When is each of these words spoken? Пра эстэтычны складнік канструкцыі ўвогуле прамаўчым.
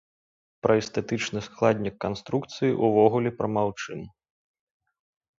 Пра 0.65 0.73
эстэтычны 0.83 1.39
складнік 1.47 1.95
канструкцыі 2.05 2.73
ўвогуле 2.85 3.29
прамаўчым. 3.41 4.01